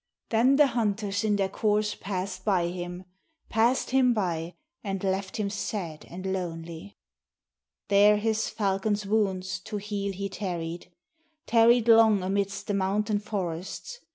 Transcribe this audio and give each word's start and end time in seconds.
Then 0.29 0.55
the 0.55 0.65
hunters 0.65 1.23
in 1.23 1.35
their 1.35 1.47
course 1.47 1.93
pass'd 1.93 2.43
by 2.43 2.69
him— 2.69 3.05
Pass'd 3.51 3.91
him 3.91 4.15
by, 4.15 4.55
and 4.83 5.03
left 5.03 5.37
him 5.37 5.51
sad 5.51 6.05
and 6.09 6.25
lonely. 6.33 6.97
416 7.87 7.87
MARKO 7.87 7.87
AND 7.87 7.87
THE 7.87 7.87
TURKS 7.87 7.87
There 7.87 8.17
his 8.17 8.49
falcon's 8.49 9.05
wounds 9.05 9.59
to 9.59 9.77
heal 9.77 10.11
he 10.11 10.27
tarried— 10.27 10.91
Tarried 11.45 11.87
long 11.87 12.23
amidst 12.23 12.65
the 12.65 12.73
mountain 12.73 13.19
forests. 13.19 13.99